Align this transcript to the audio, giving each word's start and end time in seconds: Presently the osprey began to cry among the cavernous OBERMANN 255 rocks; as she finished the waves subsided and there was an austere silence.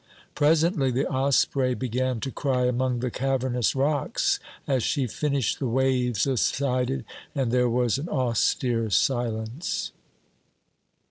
Presently 0.33 0.89
the 0.89 1.05
osprey 1.07 1.75
began 1.75 2.19
to 2.21 2.31
cry 2.31 2.65
among 2.65 3.01
the 3.01 3.11
cavernous 3.11 3.75
OBERMANN 3.75 4.13
255 4.15 4.15
rocks; 4.15 4.39
as 4.67 4.81
she 4.81 5.05
finished 5.05 5.59
the 5.59 5.67
waves 5.67 6.23
subsided 6.23 7.05
and 7.35 7.51
there 7.51 7.69
was 7.69 7.99
an 7.99 8.09
austere 8.09 8.89
silence. 8.89 9.91